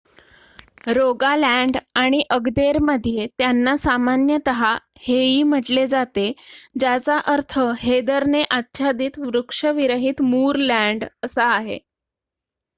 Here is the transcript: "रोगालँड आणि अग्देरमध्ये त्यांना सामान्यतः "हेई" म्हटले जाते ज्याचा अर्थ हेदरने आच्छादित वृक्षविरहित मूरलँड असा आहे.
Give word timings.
"रोगालँड 0.87 1.77
आणि 1.95 2.21
अग्देरमध्ये 2.29 3.27
त्यांना 3.37 3.75
सामान्यतः 3.77 4.63
"हेई" 5.01 5.43
म्हटले 5.43 5.85
जाते 5.87 6.25
ज्याचा 6.79 7.17
अर्थ 7.33 7.59
हेदरने 7.79 8.43
आच्छादित 8.51 9.19
वृक्षविरहित 9.19 10.21
मूरलँड 10.23 11.05
असा 11.23 11.51
आहे. 11.51 11.79